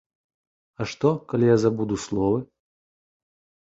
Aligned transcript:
А 0.81 0.87
што, 0.93 1.13
калі 1.35 1.45
я 1.53 1.61
забуду 1.67 1.95
словы? 2.09 2.39